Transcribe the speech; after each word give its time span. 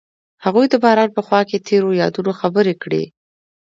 هغوی 0.45 0.65
د 0.69 0.75
باران 0.83 1.09
په 1.13 1.21
خوا 1.25 1.41
کې 1.49 1.63
تیرو 1.67 1.89
یادونو 2.01 2.31
خبرې 2.39 2.73
کړې. 2.83 3.03